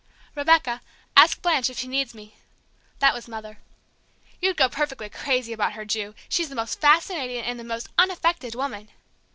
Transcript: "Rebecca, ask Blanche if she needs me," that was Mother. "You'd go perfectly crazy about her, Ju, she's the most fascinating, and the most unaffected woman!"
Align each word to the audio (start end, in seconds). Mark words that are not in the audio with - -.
"Rebecca, 0.33 0.81
ask 1.15 1.39
Blanche 1.43 1.69
if 1.69 1.77
she 1.77 1.87
needs 1.87 2.15
me," 2.15 2.33
that 2.97 3.13
was 3.13 3.27
Mother. 3.27 3.59
"You'd 4.41 4.57
go 4.57 4.67
perfectly 4.67 5.09
crazy 5.11 5.53
about 5.53 5.73
her, 5.73 5.85
Ju, 5.85 6.15
she's 6.27 6.49
the 6.49 6.55
most 6.55 6.81
fascinating, 6.81 7.43
and 7.43 7.59
the 7.59 7.63
most 7.63 7.87
unaffected 7.99 8.55
woman!" 8.55 8.89